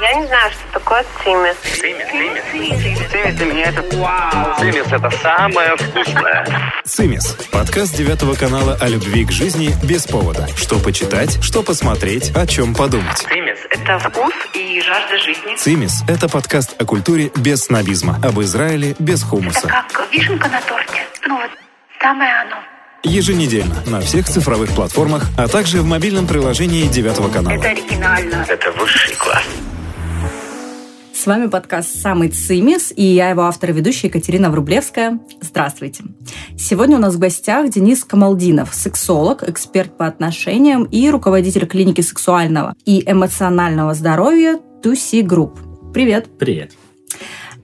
[0.00, 1.56] Я не знаю, что такое цимис.
[1.78, 3.10] Цимис, цимис.
[3.10, 4.58] Цимис для меня это вау.
[4.58, 6.72] Цимис это самое вкусное.
[6.86, 10.48] «Цимис»– подкаст девятого канала о любви к жизни без повода.
[10.56, 13.18] Что почитать, что посмотреть, о чем подумать.
[13.18, 15.56] Цимис Это вкус и жажда жизни.
[15.56, 19.68] «Цимис»– это подкаст о культуре без снобизма, об Израиле без хумуса.
[19.68, 21.04] Как вишенка на торте.
[21.26, 21.50] Ну вот,
[22.00, 22.56] самое оно.
[23.02, 27.54] Еженедельно на всех цифровых платформах, а также в мобильном приложении девятого канала.
[27.54, 28.46] Это оригинально.
[28.48, 29.44] это высший класс.
[31.20, 35.20] С вами подкаст «Самый Цимис» и я его автор и ведущая Екатерина Врублевская.
[35.42, 36.04] Здравствуйте.
[36.56, 42.74] Сегодня у нас в гостях Денис Камалдинов, сексолог, эксперт по отношениям и руководитель клиники сексуального
[42.86, 45.58] и эмоционального здоровья Туси Групп.
[45.92, 46.26] Привет.
[46.38, 46.72] Привет.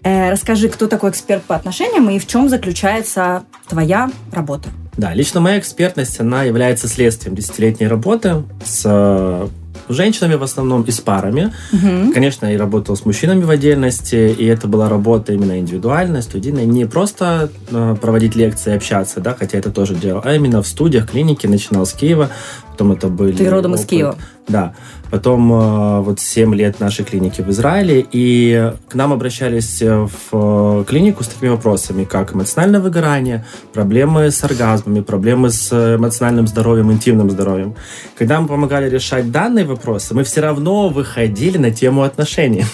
[0.02, 4.68] Э, расскажи, кто такой эксперт по отношениям и в чем заключается твоя работа?
[4.98, 9.48] Да, лично моя экспертность, она является следствием десятилетней работы с э,
[9.88, 11.52] женщинами в основном и с парами.
[11.72, 12.12] Мгм.
[12.12, 16.65] Конечно, я работал с мужчинами в отдельности, и это была работа именно индивидуальная, студийная.
[16.65, 21.10] Не просто э, проводить лекции, общаться, да, хотя это тоже делал, а именно в студиях,
[21.10, 21.48] клинике.
[21.48, 22.30] Начинал с Киева,
[22.70, 23.37] потом это были...
[23.37, 24.18] Ты родом из опыт- Киева.
[24.48, 24.74] Да.
[25.10, 30.80] Потом э, вот 7 лет нашей клиники в Израиле, и к нам обращались э, в
[30.80, 36.90] э, клинику с такими вопросами, как эмоциональное выгорание, проблемы с оргазмами, проблемы с эмоциональным здоровьем,
[36.93, 37.74] интимным здоровьем.
[38.18, 42.65] Когда мы помогали решать данные вопросы, мы все равно выходили на тему отношений.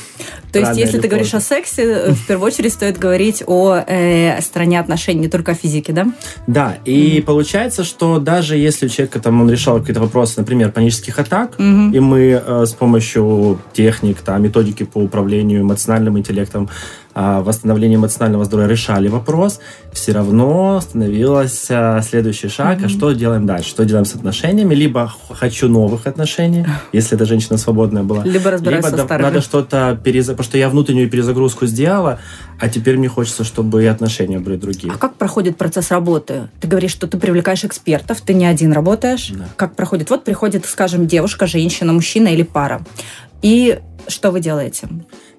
[0.52, 1.56] То есть, Рано если ты говоришь поздно.
[1.56, 5.92] о сексе, в первую очередь стоит говорить о э, стороне отношений, не только о физике,
[5.92, 6.06] да?
[6.46, 11.18] Да, и получается, что даже если у человека там он решал какие-то вопросы, например, панических
[11.18, 11.92] атак, Мгм.
[11.92, 16.68] и мы э, с помощью техник, там, методики по управлению эмоциональным интеллектом,
[17.14, 19.60] э, восстановлению эмоционального здоровья решали вопрос,
[19.92, 23.70] все равно становился следующий шаг, а что делаем дальше?
[23.70, 24.74] Что делаем с отношениями?
[24.74, 28.24] Либо хочу новых отношений, если эта женщина свободная была.
[28.24, 29.26] Либо разбираюсь со да- старыми.
[29.26, 30.32] надо что-то переза...
[30.32, 32.18] Потому что я внутреннюю перезагрузку сделала,
[32.58, 34.92] а теперь мне хочется, чтобы и отношения были другие.
[34.92, 36.48] А как проходит процесс работы?
[36.60, 39.30] Ты говоришь, что ты привлекаешь экспертов, ты не один работаешь.
[39.30, 39.48] Да.
[39.56, 40.10] Как проходит?
[40.10, 42.84] Вот приходит, скажем, девушка, женщина, мужчина или пара.
[43.42, 44.88] И что вы делаете?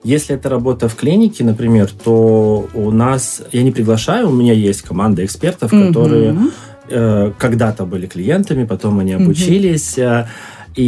[0.04, 4.82] Если это работа в клинике, например, то у нас, я не приглашаю, у меня есть
[4.82, 6.36] команда экспертов, которые
[6.90, 9.98] э, когда-то были клиентами, потом они обучились.
[9.98, 10.28] э,
[10.76, 10.84] и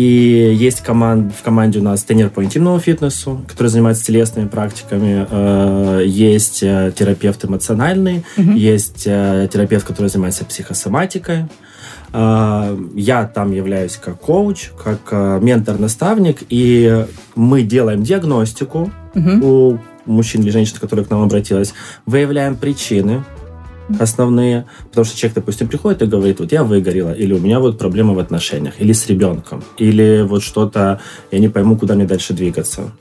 [0.59, 5.25] есть команд, в команде у нас тренер по интимному фитнесу, который занимается телесными практиками.
[5.29, 8.55] э, есть э, терапевт эмоциональный, Мгм.
[8.55, 11.45] есть терапевт, который занимается психосоматикой.
[12.13, 15.11] Я там являюсь как коуч, как
[15.41, 17.05] ментор-наставник, и
[17.35, 19.43] мы делаем диагностику Мгм.
[19.43, 21.73] у мужчин или женщин, которые к нам обратилась,
[22.05, 23.23] выявляем причины
[23.99, 27.77] основные, потому что человек, допустим, приходит и говорит, вот я выгорела, или у меня вот
[27.77, 30.99] проблема в отношениях, или с ребенком, или вот что-то,
[31.31, 32.91] я не пойму, куда мне дальше двигаться.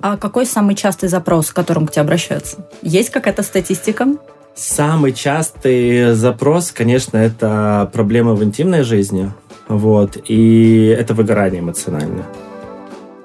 [0.00, 2.66] А какой самый частый запрос, к которому к тебе обращаются?
[2.82, 4.06] Есть какая-то статистика?
[4.54, 9.30] Самый частый запрос, конечно, это проблемы в интимной жизни,
[9.68, 12.24] вот, и это выгорание эмоциональное.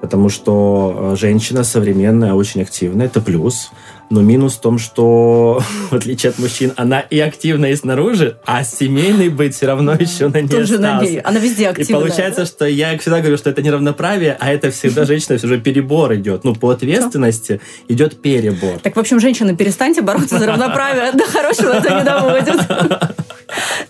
[0.02, 3.70] Потому что э, женщина современная, очень активная, это плюс.
[4.10, 8.64] Но минус в том, что, в отличие от мужчин, она и активна и снаружи, а
[8.64, 11.12] семейный быть все равно еще на ней Тоже на остался.
[11.12, 11.20] ней.
[11.20, 12.00] Она везде И активна.
[12.00, 16.42] получается, что я всегда говорю, что это неравноправие, а это всегда женщина, уже перебор идет.
[16.42, 18.80] Ну, по ответственности идет перебор.
[18.80, 21.12] Так, в общем, женщины, перестаньте бороться за равноправие.
[21.12, 22.60] До хорошего это не доводит.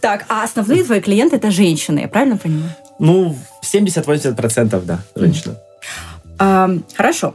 [0.00, 2.74] Так, а основные твои клиенты это женщины, я правильно понимаю?
[2.98, 5.56] Ну, 70-80% да, женщина.
[6.38, 7.34] А, Хорошо.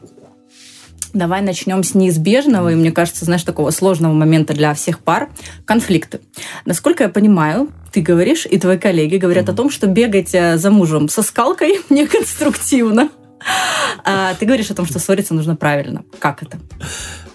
[1.13, 5.29] Давай начнем с неизбежного, и мне кажется, знаешь, такого сложного момента для всех пар–
[5.65, 6.19] конфликты.
[6.65, 10.69] Насколько я понимаю, ты говоришь, и твои коллеги говорят о том, что бегать э, за
[10.69, 13.09] мужем со скалкой неконструктивно.
[14.03, 16.03] А ты говоришь о том, что ссориться нужно правильно.
[16.19, 16.59] Как это?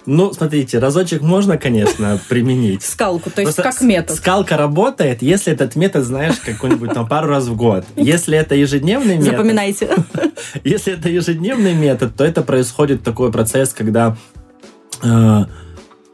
[0.06, 2.82] Ну, смотрите, разочек можно, конечно, применить.
[2.82, 4.16] Скалку, то есть Просто как метод.
[4.16, 7.84] Скалка работает, если этот метод, знаешь, какой-нибудь там пару раз в год.
[7.96, 9.88] Если это ежедневный метод, Запоминайте.
[10.64, 14.16] если это ежедневный метод, то это происходит такой процесс, когда
[15.02, 15.44] э,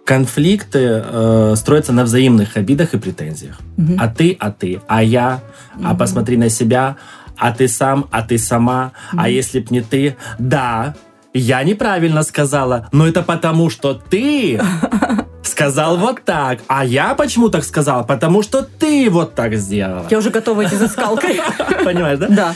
[0.05, 3.58] конфликты э, строятся на взаимных обидах и претензиях.
[3.99, 5.41] А ты, а ты, а я,
[5.84, 6.96] а посмотри на себя,
[7.37, 10.94] а ты сам, а ты сама, а если б не ты, да,
[11.38, 14.61] я неправильно сказала, но это потому, что ты
[15.43, 18.02] сказал вот так, а я почему так сказала?
[18.02, 20.06] Потому что ты вот так сделала.
[20.11, 21.40] Я уже готова идти за скалкой.
[21.85, 22.29] Понимаешь, да?
[22.29, 22.55] Да.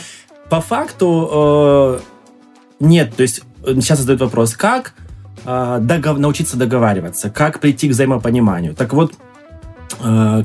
[0.49, 1.99] По факту э,
[2.79, 4.93] нет, то есть э, сейчас задают вопрос, как
[5.45, 8.73] э, догов- научиться договариваться, как прийти к взаимопониманию.
[8.75, 9.13] Так вот,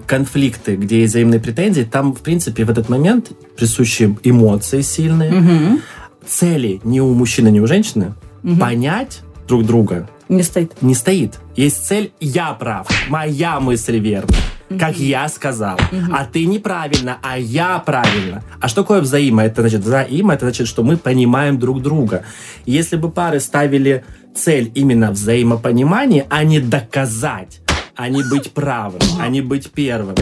[0.06, 5.80] конфликты, где есть взаимные претензии, там, в принципе, в этот момент присущи эмоции сильные, Мгм.
[6.26, 8.14] цели ни у мужчины, ни у женщины
[8.58, 10.80] Понять друг друга Не стоит.
[10.82, 11.38] не стоит.
[11.56, 14.34] Есть цель «я прав», моя мысль верна,
[14.78, 15.78] как я сказал.
[16.12, 18.44] А ты неправильно, а я правильно.
[18.60, 19.42] А что такое взаимо?
[19.42, 22.24] Это значит взаимо, это значит, что мы понимаем друг друга.
[22.66, 24.04] Если бы пары ставили
[24.36, 27.60] цель именно взаимопонимания, а не доказать,
[27.96, 30.14] а не быть правым, а не быть первым,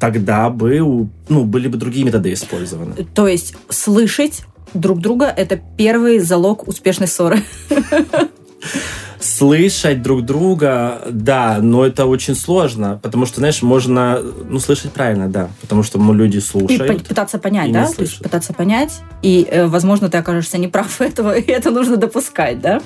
[0.00, 2.94] тогда бы ну, были бы другие методы использованы.
[3.14, 4.44] То есть слышать
[4.74, 7.42] друг друга– это первый залог успешной ссоры.
[9.20, 15.28] Слышать друг друга, да, но это очень сложно, потому что, знаешь, можно, ну, слышать правильно,
[15.28, 17.02] да, потому что мы люди И слушают.
[17.02, 17.86] по- пытаться понять, и да?
[17.90, 22.60] То есть пытаться понять, и, э, возможно, ты окажешься неправ этого, и это нужно допускать,
[22.60, 22.80] да?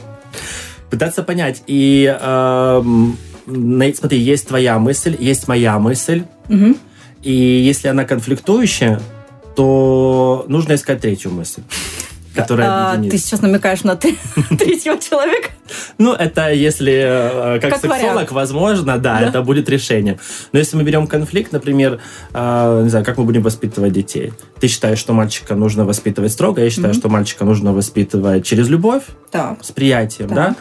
[0.88, 1.62] пытаться понять.
[1.66, 6.76] И на- смотри, есть твоя мысль, есть моя мысль, Мгм.
[7.22, 9.00] и если она конфликтующая,
[9.54, 11.62] то нужно искать третью мысль,
[12.34, 13.12] которая А, объединит.
[13.12, 13.96] ты сейчас намекаешь на
[14.58, 15.50] третьего человека?
[15.98, 18.30] Ну, это если э, как, Как сексолог, вариант.
[18.32, 19.26] возможно, да, Да.
[19.28, 20.18] это будет решением.
[20.52, 22.00] Но если мы берем конфликт, например,
[22.34, 24.32] э, не знаю, как мы будем воспитывать детей.
[24.60, 26.98] Ты считаешь, что мальчика нужно воспитывать строго, я считаю, Мгм.
[27.00, 29.64] что мальчика нужно воспитывать через любовь, Так.
[29.64, 30.36] с приятием, Так.
[30.36, 30.56] да?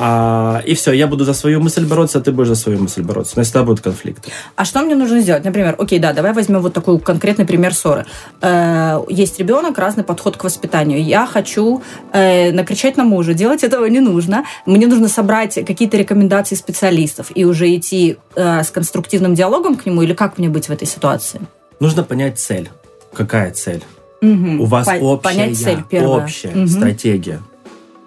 [0.00, 3.02] А, и все, я буду за свою мысль бороться, а ты будешь за свою мысль
[3.02, 3.32] бороться.
[3.36, 4.30] Но всегда будут конфликты.
[4.54, 5.44] А что мне нужно сделать?
[5.44, 8.06] Например, окей, да, давай возьмем вот такой конкретный пример ссоры.
[8.40, 11.02] Э, Есть ребенок, разный подход к воспитанию.
[11.02, 13.34] Я хочу э, накричать на мужа.
[13.34, 14.44] Делать этого не нужно.
[14.66, 20.02] Мне нужно собрать какие-то рекомендации специалистов и уже идти э, с конструктивным диалогом к нему,
[20.02, 21.40] или как мне быть в этой ситуации?
[21.80, 22.70] Нужно понять цель.
[23.12, 23.82] Какая цель?
[24.20, 24.60] Мгм.
[24.60, 26.24] У вас По- общая, Понять цель первая.
[26.24, 26.68] общая Мгм.
[26.68, 27.40] стратегия.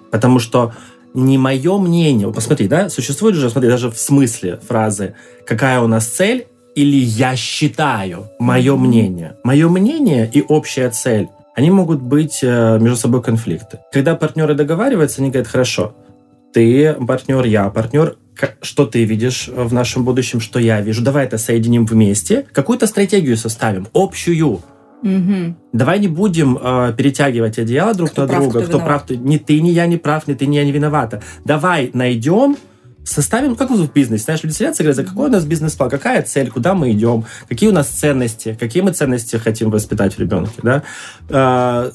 [0.09, 0.73] Потому что
[1.13, 2.27] не мое мнение.
[2.27, 5.15] Вот посмотри, да, существует же, смотри, даже в смысле фразы
[5.45, 9.35] «какая у нас цель» или «я считаю», «мое мнение».
[9.43, 13.79] Мое мнение и общая цель, они могут быть э, между собой конфликты.
[13.91, 15.95] Когда партнеры договариваются, они говорят «хорошо,
[16.53, 18.17] ты партнер, я партнер,
[18.61, 23.37] что ты видишь в нашем будущем, что я вижу, давай это соединим вместе, какую-то стратегию
[23.37, 24.61] составим, общую,
[25.01, 25.57] Мгм.
[25.73, 28.59] Давай не будем э, перетягивать одеяло друг Кто на прав, друга.
[28.59, 29.05] кто Кто виноват.
[29.07, 31.21] прав, ни ты, ни я не прав, ни ты, ни я не виновата.
[31.45, 32.55] Давай найдем,
[33.03, 34.25] составим, как в бизнесе.
[34.25, 37.69] Знаешь, люди садятся и говорят, какой у нас бизнес-план, какая цель, куда мы идем, какие
[37.69, 40.83] у нас ценности, какие мы ценности хотим воспитать в ребенке, да?
[41.29, 41.91] Э,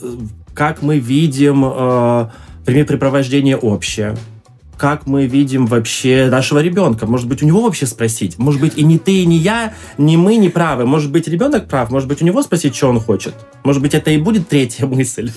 [0.54, 2.26] как мы видим э,
[2.66, 4.16] времяпрепровождение общее,
[4.76, 7.06] как мы видим вообще нашего ребенка.
[7.06, 8.38] Может быть, у него вообще спросить.
[8.38, 10.86] Может быть, и не ты, и не я, не мы не правы.
[10.86, 11.90] Может быть, ребенок прав.
[11.90, 13.34] Может быть, у него спросить, что он хочет.
[13.64, 15.30] Может быть, это и будет третья мысль.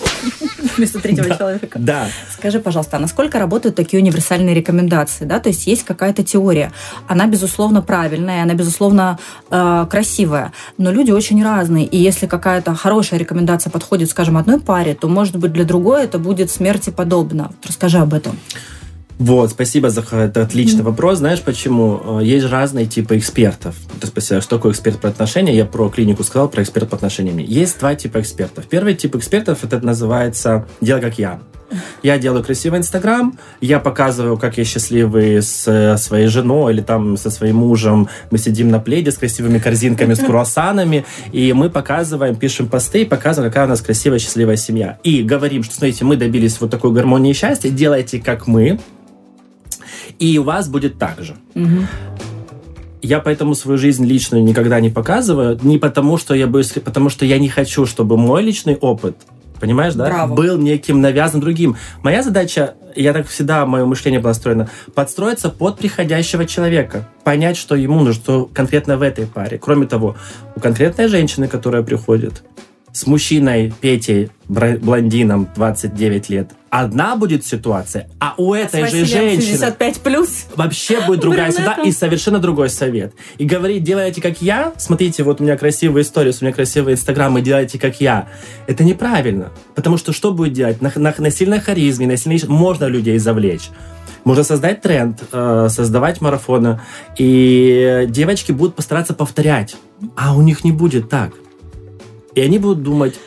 [0.78, 1.38] Вместо третьего Да.
[1.38, 1.80] человека.
[1.80, 2.08] Да.
[2.32, 5.26] Скажи, пожалуйста, а насколько работают такие универсальные рекомендации?
[5.26, 5.40] Да?
[5.40, 6.72] То есть есть какая-то теория.
[7.08, 9.20] Она, безусловно, правильная, она, безусловно,
[9.50, 10.52] э, красивая.
[10.78, 11.86] Но люди очень разные.
[11.86, 16.20] И если какая-то хорошая рекомендация подходит, скажем, одной паре, то, может быть, для другой это
[16.20, 17.52] будет смерти подобно.
[17.56, 18.38] Вот расскажи об этом.
[19.20, 21.18] Вот, спасибо за это отличный вопрос.
[21.18, 22.20] Знаешь, почему?
[22.22, 23.76] Э, Есть разные типы экспертов.
[24.00, 25.58] Ты спросила, что такое эксперт по отношениям?
[25.58, 27.38] Я про клинику сказал, про эксперт по отношениям.
[27.38, 28.66] Есть два типа экспертов.
[28.68, 31.42] Первый тип экспертов, это называется «делай как я».
[32.02, 37.18] Я делаю красивый Инстаграм, я показываю, как я счастливый с э, своей женой или там
[37.18, 38.08] со своим мужем.
[38.32, 43.06] Мы сидим на пледе с красивыми корзинками, с круассанами, и мы показываем, пишем посты и
[43.06, 44.98] показываем, какая у нас красивая, счастливая семья.
[45.04, 48.80] И говорим, что, смотрите, мы добились вот такой гармонии и счастья, делайте как мы,
[50.20, 51.36] и у вас будет так же.
[53.02, 57.26] Я поэтому свою жизнь личную никогда не показываю, не потому, что я боюсь, потому что
[57.26, 59.16] я не хочу, чтобы мой личный опыт,
[59.60, 60.36] понимаешь, да, Браво.
[60.36, 61.78] был неким навязан другим.
[62.04, 67.76] Моя задача, я так всегда, мое мышление было настроено, подстроиться под приходящего человека, понять, что
[67.76, 69.58] ему нужно, что конкретно в этой паре.
[69.58, 70.18] Кроме того,
[70.56, 72.44] у конкретной женщины, которая приходит,
[72.92, 79.42] с мужчиной Петей, блондином, 29 лет, одна будет ситуация, а у этой С же женщины
[79.42, 80.46] 65 плюс.
[80.56, 83.14] вообще будет другая сюда и совершенно другой совет.
[83.38, 87.38] И говорить, делайте как я, смотрите, вот у меня красивые истории, у меня красивый инстаграм,
[87.38, 88.28] и делайте как я.
[88.68, 89.52] Это неправильно.
[89.76, 90.82] Потому что что будет делать?
[90.82, 92.42] На, на, на сильной харизме, на сильной...
[92.48, 93.70] Можно людей завлечь.
[94.24, 96.82] Можно создать тренд, э, создавать марафоны,
[97.18, 99.78] и девочки будут постараться повторять,
[100.16, 101.34] а у них не будет так.
[102.40, 103.20] И они будут думать,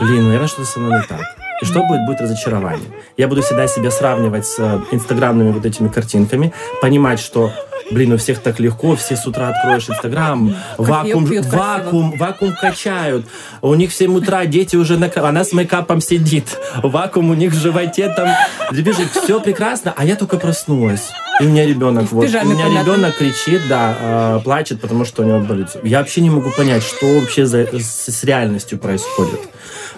[0.00, 1.20] блин, наверное, что-то со мной не так.
[1.60, 2.06] И что будет?
[2.06, 2.88] Будет разочарование.
[3.18, 7.52] Я буду всегда себя сравнивать с э, инстаграмными вот этими картинками, понимать, что,
[7.90, 11.62] блин, у всех так легко, все с утра откроешь инстаграм, вакуум, пьют красиво.
[11.62, 13.26] вакуум, вакуум качают.
[13.62, 15.10] У них в 7 утра дети уже, на...
[15.16, 18.28] она с мейкапом сидит, вакуум у них в животе там,
[18.72, 21.10] бежит, все прекрасно, а я только проснулась.
[21.40, 22.80] И у меня ребенок, вот, у меня понятно.
[22.80, 25.68] ребенок кричит, да, э, плачет, потому что у него болит.
[25.82, 29.40] Я вообще не могу понять, что вообще за- с, с реальностью происходит.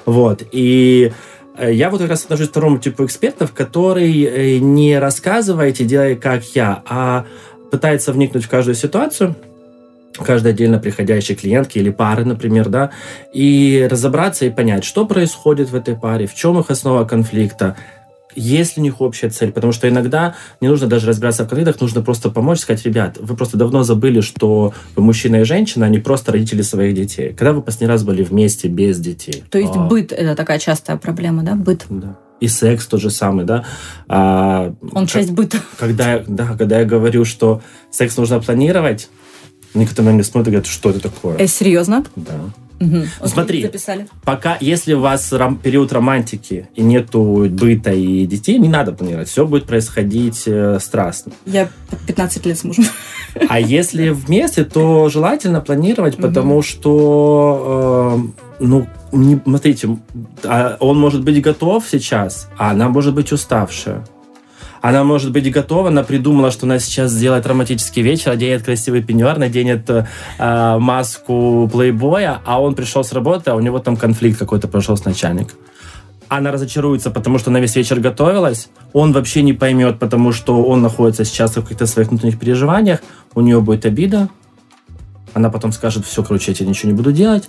[0.07, 0.43] Вот.
[0.53, 1.13] И
[1.59, 5.85] Э, Я вот как раз отношусь к второму типу экспертов, который э, не рассказывает и
[5.85, 7.25] делает как я, а
[7.71, 9.35] пытается вникнуть в каждую ситуацию,
[10.25, 12.91] каждой отдельно приходящей клиентки или пары, например, да,
[13.33, 17.77] и разобраться и понять, что происходит в этой паре, в чем их основа конфликта,
[18.37, 21.81] есть ли у них общая цель, потому что иногда не нужно даже разбираться в конфликтах,
[21.81, 25.99] нужно просто помочь, сказать, ребят, вы просто давно забыли, что вы мужчина и женщина, они
[25.99, 27.33] просто родители своих детей.
[27.33, 29.43] Когда вы последний раз были вместе без детей?
[29.51, 31.55] То есть А, быт– это такая частая проблема, да?
[31.55, 31.87] Быт.
[31.89, 32.19] да.
[32.41, 33.65] И секс тот же самый, да.
[34.09, 35.59] А, Он как- часть быта.
[35.79, 39.09] когда, да, когда я говорю, что секс нужно планировать,
[39.75, 41.37] некоторые на меня смотрят и говорят, что это такое?
[41.39, 42.05] Э, серьезно?
[42.15, 42.33] Да.
[42.79, 43.05] Мгм.
[43.21, 43.63] Окей, Смотри.
[43.63, 44.07] Записали.
[44.23, 49.29] Пока, если у вас ром- период романтики и нету быта и детей, не надо планировать.
[49.31, 51.33] Все будет происходить э, страстно.
[51.47, 51.71] Я
[52.07, 52.85] 15 лет с мужем.
[53.49, 58.87] А если вместе, то желательно планировать, потому что, э, ну,
[59.17, 59.99] не- смотрите,
[60.45, 64.05] а он может быть готов сейчас, а она может быть уставшая.
[64.83, 69.39] Она может быть готова, она придумала, что она сейчас сделает романтический вечер, оденет красивый пеньюар,
[69.39, 70.07] наденет э,
[70.39, 74.97] э, маску плейбоя, а он пришел с работы, а у него там конфликт какой-то прошел
[74.97, 75.59] с начальником.
[76.29, 78.69] Она разочаруется, потому что на весь вечер готовилась.
[78.93, 83.01] Он вообще не поймет, потому что он находится сейчас в каких-то своих внутренних переживаниях.
[83.35, 84.29] У нее будет обида.
[85.35, 87.49] Она потом скажет, все, короче, я тебе ничего не буду делать.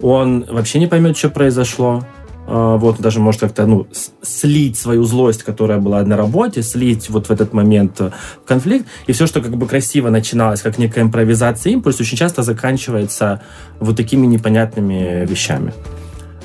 [0.00, 2.04] Он вообще не поймет, что произошло.
[2.48, 3.86] А, Вот, даже может как-то ну,
[4.22, 8.10] слить свою злость, которая была на работе, слить вот в этот момент э,
[8.46, 8.86] конфликт.
[9.08, 13.42] И все, что как бы красиво начиналось, как некая импровизация, импульс, очень часто заканчивается
[13.80, 15.72] вот такими непонятными вещами.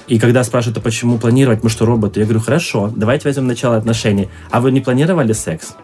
[0.07, 2.19] И когда спрашивают, а почему планировать, мы что, роботы?
[2.19, 4.27] Я говорю, хорошо, давайте возьмем начало отношений.
[4.49, 5.75] А вы не планировали секс?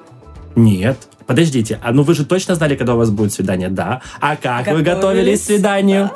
[0.55, 0.97] Нет.
[1.27, 3.69] Подождите, а ну вы же точно знали, когда у вас будет свидание?
[3.69, 4.01] Да.
[4.21, 4.85] А как вы Готовились.
[4.85, 6.11] готовились к свиданию?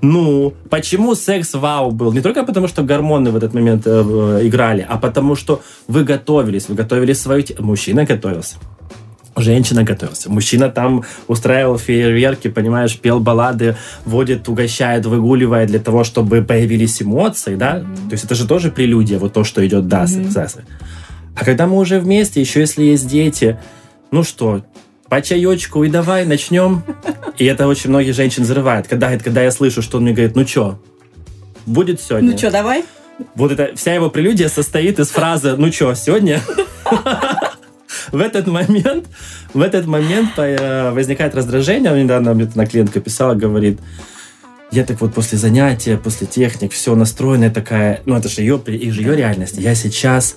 [0.00, 2.12] Ну, почему секс вау был?
[2.12, 6.68] Не только потому, что гормоны в этот момент э, играли, а потому что вы готовились,
[6.68, 7.44] вы готовили свою...
[7.58, 8.56] Мужчина готовился.
[9.36, 10.30] Женщина готовился.
[10.30, 17.56] Мужчина там устраивал фейерверки, понимаешь, пел баллады, водит, угощает, выгуливает для того, чтобы появились эмоции,
[17.56, 17.80] да?
[17.80, 20.64] То есть это же тоже прелюдия, вот то, что идет до секса.
[21.34, 23.58] А когда мы уже вместе, еще если есть дети,
[24.14, 24.64] ну что,
[25.08, 26.84] по чаечку и давай начнем.
[27.36, 28.86] И это очень многие женщин взрывает.
[28.86, 30.80] Когда, когда я слышу, что он мне говорит, ну что,
[31.66, 32.30] будет сегодня?
[32.30, 32.84] Ну что, давай?
[33.34, 36.40] Вот это вся его прелюдия состоит из фразы «Ну что, сегодня?»
[38.12, 39.06] В этот момент,
[39.52, 41.90] в этот момент э, возникает раздражение.
[42.00, 43.80] Недавно мне одна клиентка писала, говорит,
[44.70, 49.00] я так вот после занятия, после техник, все настроенная такая, ну это же ее, же
[49.00, 49.56] ее реальность.
[49.56, 50.36] Я сейчас,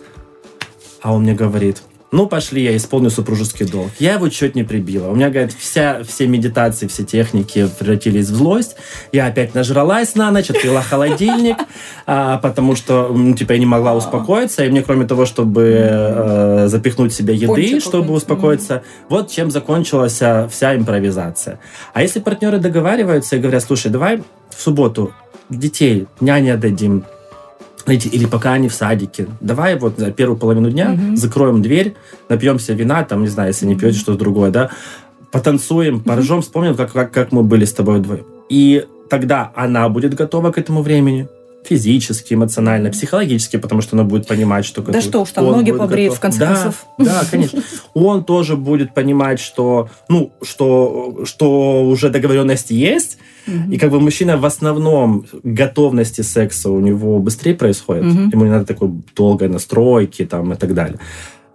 [1.02, 3.92] а он мне говорит, ну пошли, я исполню супружеский долг.
[4.00, 5.10] Я его чуть не прибила.
[5.10, 8.78] У меня, говорит, вся, все медитации, все техники превратились в злость.
[9.12, 11.58] Я опять нажралась на ночь, открыла холодильник,
[12.06, 14.64] а, потому что, ну, типа, я не могла успокоиться.
[14.64, 20.48] И мне, кроме того, чтобы э, запихнуть себе еды, чтобы успокоиться, вот чем закончилась а,
[20.48, 21.60] вся импровизация.
[21.94, 25.14] А если партнеры договариваются и говорят, слушай, давай в субботу
[25.50, 27.04] детей няне отдадим,
[27.88, 31.96] знаете, или пока они в садике, давай вот за первую половину дня закроем дверь,
[32.28, 34.72] напьемся вина, там, не знаю, если не пьете что-то другое, да,
[35.32, 38.26] потанцуем, поржем, вспомним, как, как, как мы были с тобой вдвоем.
[38.50, 41.30] И тогда она будет готова к этому времени,
[41.68, 44.82] физически, эмоционально, психологически, потому что она будет понимать, что...
[44.82, 46.18] Да что уж там, ноги побреет, готов.
[46.18, 46.86] в конце да, концов.
[46.98, 47.62] Да, конечно.
[47.94, 53.18] Он тоже будет понимать, что, ну, что, что уже договоренность есть,
[53.72, 58.04] и как бы мужчина в основном готовности секса у него быстрее происходит.
[58.04, 58.30] Мгм.
[58.30, 61.00] Ему не надо такой долгой настройки там и так далее.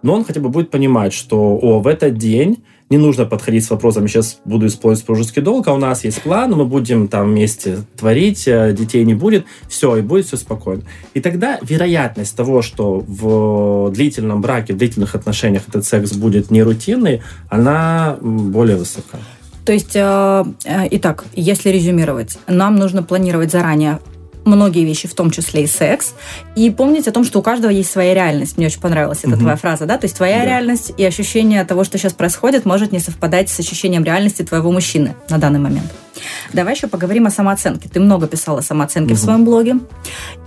[0.01, 3.71] Но он хотя бы будет понимать, что о, в этот день не нужно подходить с
[3.71, 7.79] вопросом, сейчас буду использовать супружеский долг, а у нас есть план, мы будем там вместе
[7.97, 10.83] творить, э, детей не будет, все, и будет все спокойно.
[11.15, 16.61] И тогда вероятность того, что в длительном браке, в длительных отношениях этот секс будет не
[16.61, 19.17] рутинный, она более высока.
[19.65, 23.97] То есть, э, э, итак, если резюмировать, нам нужно планировать заранее
[24.45, 26.13] многие вещи, в том числе и секс,
[26.55, 28.57] и помнить о том, что у каждого есть своя реальность.
[28.57, 29.39] Мне очень понравилась эта Мгм.
[29.39, 29.97] твоя фраза, да?
[29.97, 30.45] То есть твоя Да.
[30.45, 35.15] реальность и ощущение того, что сейчас происходит, может не совпадать с ощущением реальности твоего мужчины
[35.29, 35.91] на данный момент.
[36.53, 37.89] Давай еще поговорим о самооценке.
[37.89, 39.23] Ты много писала о самооценке в Мгм.
[39.23, 39.75] своем блоге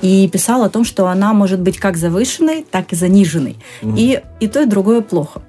[0.03, 3.57] и писала о том, что она может быть как завышенной, так и заниженной.
[3.83, 3.97] Мгм.
[3.97, 5.43] И, и то, и другое плохо.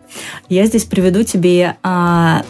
[0.50, 2.44] Я здесь приведу тебе а,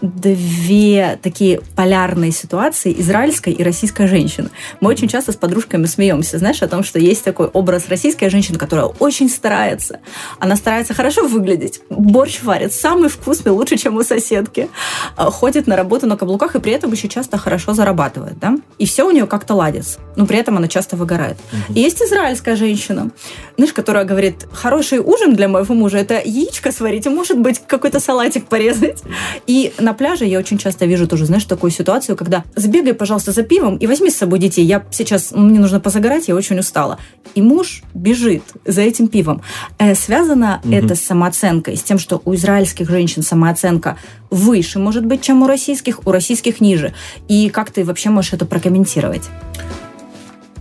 [0.00, 4.50] две такие полярные ситуации израильской и российской женщины.
[4.80, 8.58] Мы очень часто с подружками смеемся, знаешь, о том, что есть такой образ российской женщины,
[8.58, 10.00] которая очень старается.
[10.38, 14.68] Она старается хорошо выглядеть, борщ варит, самый вкусный, лучше, чем у соседки.
[15.16, 18.56] А, ходит на работу на каблуках и при этом еще часто хорошо зарабатывает, да?
[18.78, 19.98] И все у нее как-то ладится.
[20.16, 21.36] Но при этом она часто выгорает.
[21.52, 21.74] Угу.
[21.74, 23.10] И есть израильская женщина,
[23.56, 28.00] знаешь, которая говорит, хороший ужин для моего мужа– это яичко сварить, и, может быть, какой-то
[28.00, 29.02] салатик порезать.
[29.46, 33.42] И на пляже я очень часто вижу тоже, знаешь, такую ситуацию, когда сбегай, пожалуйста, за
[33.42, 34.64] пивом и возьми с собой детей.
[34.64, 36.98] Я сейчас, мне нужно позагорать, я очень устала.
[37.34, 39.42] И муж бежит за этим пивом.
[39.78, 40.74] Э, связано угу.
[40.74, 43.96] это с самооценкой, с тем, что у израильских женщин самооценка
[44.30, 46.94] выше, может быть, чем у российских, у российских ниже.
[47.28, 49.22] И как ты вообще можешь это прокомментировать?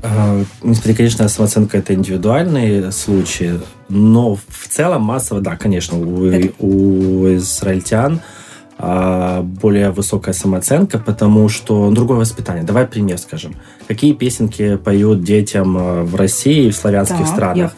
[0.02, 3.60] А, несмотря, конечно, самооценка это индивидуальные случаи,
[3.90, 8.22] но в целом массово, да, конечно, у, у израильтян
[8.82, 12.64] более высокая самооценка, потому что другое воспитание.
[12.64, 13.56] Давай пример скажем.
[13.90, 17.72] Какие песенки поют детям а, в России и в славянских да, странах?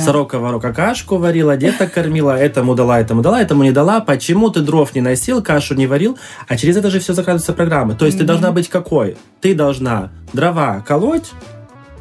[0.00, 4.00] Сорока ворока кашку варила, деток кормила, этому дала, этому дала, этому не дала.
[4.00, 6.16] Почему ты дров не носил, кашу не варил?
[6.48, 7.94] А через это же все закладываются программы.
[7.94, 8.20] То есть mm-hmm.
[8.20, 9.18] ты должна быть какой?
[9.42, 11.32] Ты должна дрова колоть,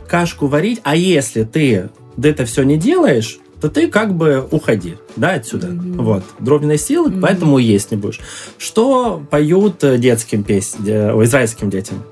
[0.08, 1.90] кашку варить, а если ты
[2.22, 5.68] это все не делаешь, то ты как бы уходи, да, отсюда.
[5.68, 6.02] Mm-hmm.
[6.02, 6.24] Вот.
[6.40, 7.22] Дробной силы, mm-hmm.
[7.22, 8.20] поэтому есть не будешь.
[8.60, 12.04] Что поют детским песням, израильским детям?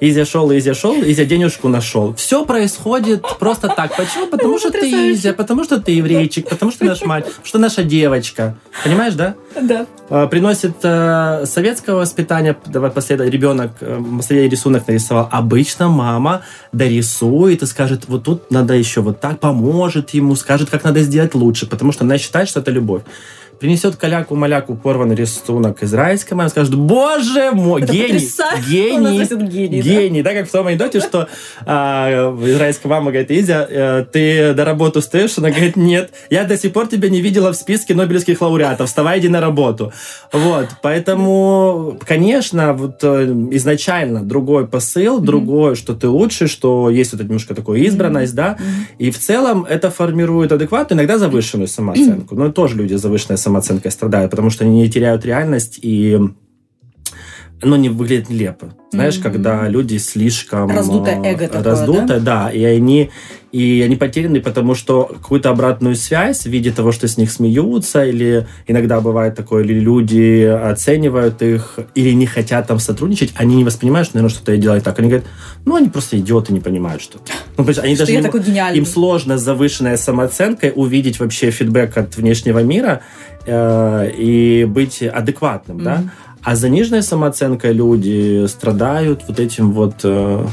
[0.00, 2.14] Изя шел, Изя шел, Изя денежку нашел.
[2.14, 3.94] Все происходит просто так.
[3.96, 4.26] Почему?
[4.26, 7.82] Потому что ты Изя, потому что ты еврейчик, потому что наша мать, потому что наша
[7.82, 8.56] девочка.
[8.82, 9.34] Понимаешь, да?
[9.60, 9.86] Да.
[10.08, 15.28] А, приносит э, советского воспитания, давай последовать, ребенок э, рисунок нарисовал.
[15.30, 16.42] Обычно мама
[16.72, 21.34] дорисует и скажет, вот тут надо еще вот так, поможет ему, скажет, как надо сделать
[21.34, 23.02] лучше, потому что она считает, что это любовь
[23.60, 28.28] принесет каляку-маляку порванный рисунок израильской маме, скажет, боже мой, Это гений,
[28.66, 30.30] гений, гений, гений, да?
[30.30, 31.28] да, как в том анекдоте, что
[31.66, 35.36] а, израильская мама говорит, Изя, э, ты до работы встаешь?
[35.36, 39.20] Она говорит, нет, я до сих пор тебя не видела в списке нобелевских лауреатов, вставай,
[39.20, 39.92] иди на работу.
[40.32, 45.24] Вот, поэтому, конечно, вот э, изначально другой посыл, mm-hmm.
[45.24, 48.36] другое, что ты лучше, что есть вот немножко такой избранность, mm-hmm.
[48.36, 48.58] да,
[48.98, 53.90] и в целом это формирует адекватную, иногда завышенную самооценку, но тоже люди завышенная самооценка самооценкой
[53.90, 56.18] страдают, потому что они теряют реальность и
[57.62, 58.74] оно не выглядит нелепо.
[58.92, 59.22] Знаешь, mm-hmm.
[59.22, 60.68] когда люди слишком...
[60.68, 62.46] Раздутое эго такое, Раздутое, да?
[62.46, 62.50] да.
[62.50, 63.10] И они,
[63.52, 68.04] и они потеряны, потому что какую-то обратную связь в виде того, что с них смеются,
[68.04, 73.64] или иногда бывает такое, или люди оценивают их, или не хотят там сотрудничать, они не
[73.64, 74.98] воспринимают, что, наверное, что-то я делаю так.
[74.98, 75.28] Они говорят,
[75.64, 77.18] ну, они просто идиоты, не понимают, что
[77.56, 78.78] ну, они что даже я не, такой гениальный.
[78.78, 83.02] Им сложно с завышенной самооценкой увидеть вообще фидбэк от внешнего мира
[83.46, 85.84] э, и быть адекватным, mm-hmm.
[85.84, 86.02] да?
[86.42, 89.96] А заниженная самооценка люди страдают вот этим вот...
[90.04, 90.46] Э,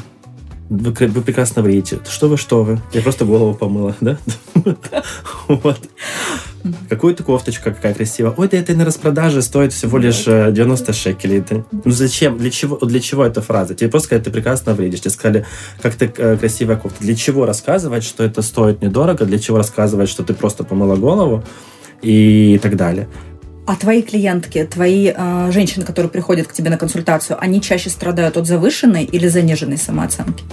[0.69, 1.99] вы, вы прекрасно врите.
[2.09, 2.81] Что вы, что вы?
[2.91, 4.17] Я просто голову помыла, да?
[5.47, 5.79] Вот.
[6.89, 8.33] Какую-то кофточка какая красивая.
[8.35, 11.43] Ой, да это на распродаже стоит всего лишь 90 э, шекелей.
[11.71, 12.37] Ну зачем?
[12.37, 13.73] Для чего, для чего эта фраза?
[13.75, 14.99] Тебе просто сказали, ты прекрасно вредишь.
[14.99, 15.45] Тебе сказали,
[15.81, 17.01] как ты э, красивая кофта.
[17.01, 19.23] Для чего рассказывать, что это стоит недорого?
[19.23, 21.43] Для чего рассказывать, что ты просто помыла голову?
[22.01, 23.07] И так далее.
[23.67, 28.37] А твои клиентки, твои э, женщины, которые приходят к тебе на консультацию, они чаще страдают
[28.37, 30.45] от завышенной или заниженной самооценки?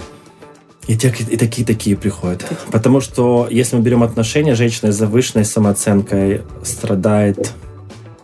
[0.85, 2.41] И, те, и такие, такие приходят.
[2.41, 2.71] Такие.
[2.73, 7.53] Потому что если мы берем отношения, женщина с завышенной самооценкой страдает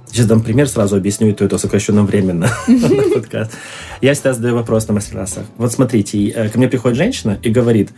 [0.07, 2.49] Сейчас дам пример, сразу объясню, и то это сокращенно временно
[3.13, 3.51] подкаст.
[4.01, 5.45] Я всегда задаю вопрос на мастер-классах.
[5.55, 7.91] Вот смотрите, э, ко мне приходит женщина и говорит,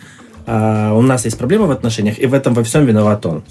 [0.45, 3.43] «А, у нас есть проблема в отношениях, и в этом во всем виноват он.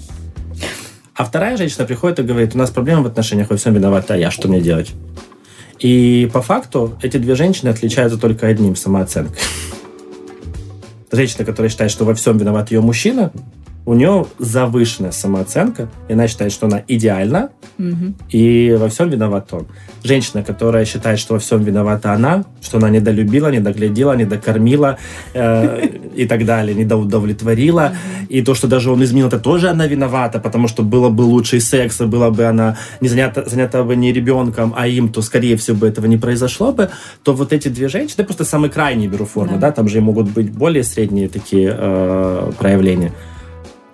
[1.15, 4.31] А вторая женщина приходит и говорит, у нас проблемы в отношениях, во всем виновата я,
[4.31, 4.93] что мне делать?
[5.77, 9.39] И по факту эти две женщины отличаются только одним– самооценкой.
[11.11, 13.31] Женщина, которая считает, что во всем виноват ее мужчина,
[13.85, 18.13] у нее завышенная самооценка, и она считает, что она идеальна, угу.
[18.29, 19.67] и во всем виноват он.
[20.03, 24.97] Женщина, которая считает, что во всем виновата она, что она недолюбила, недоглядела, недокормила
[25.33, 27.93] э, и так далее, недоудовлетворила,
[28.29, 31.59] и то, что даже он изменил, это тоже она виновата, потому что было бы лучший
[31.59, 35.57] секс, и было бы она не занята, занята бы не ребенком, а им, то, скорее
[35.57, 36.89] всего, бы этого не произошло бы,
[37.23, 39.99] то вот эти две женщины, я просто самые крайние беру формы, да, да там же
[39.99, 43.11] могут быть более средние такие э, проявления.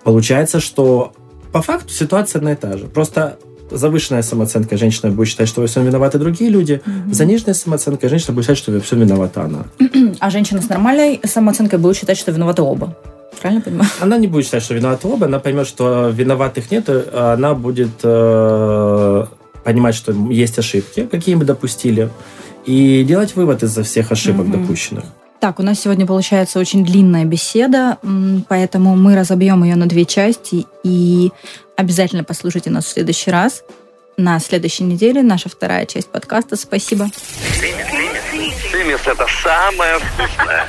[0.04, 1.12] Получается, что
[1.52, 2.86] по факту ситуация одна и та же.
[2.86, 3.38] Просто
[3.70, 6.80] завышенная самооценка женщина будет считать, что во всем виноваты другие люди.
[6.84, 7.14] Угу.
[7.14, 9.64] Заниженная самооценка женщина будет считать, что во всем виновата она.
[10.20, 12.96] А женщина с нормальной самооценкой будет считать, что виноваты оба.
[13.40, 13.88] Правильно понимаю?
[14.00, 15.26] Она не будет считать, что виноваты оба.
[15.26, 16.88] Она поймет, что виноватых нет.
[17.14, 19.26] Она будет э,
[19.64, 22.10] понимать, что есть ошибки, какие мы допустили,
[22.66, 24.60] и делать вывод из-за всех ошибок Мгм.
[24.62, 25.04] допущенных.
[25.40, 27.96] Так, у нас сегодня получается очень длинная беседа,
[28.48, 31.32] поэтому мы разобьем ее на две части и
[31.76, 33.64] обязательно послушайте нас в следующий раз.
[34.18, 36.56] На следующей неделе наша вторая часть подкаста.
[36.56, 37.08] Спасибо.
[38.70, 40.68] Цимис это самое вкусное.